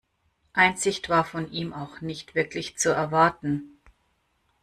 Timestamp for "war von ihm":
1.09-1.73